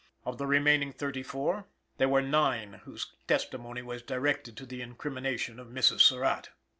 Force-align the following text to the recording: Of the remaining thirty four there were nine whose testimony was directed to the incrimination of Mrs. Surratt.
Of 0.25 0.39
the 0.39 0.47
remaining 0.47 0.93
thirty 0.93 1.21
four 1.21 1.67
there 1.97 2.09
were 2.09 2.23
nine 2.23 2.81
whose 2.85 3.13
testimony 3.27 3.83
was 3.83 4.01
directed 4.01 4.57
to 4.57 4.65
the 4.65 4.81
incrimination 4.81 5.59
of 5.59 5.67
Mrs. 5.67 5.99
Surratt. 6.01 6.49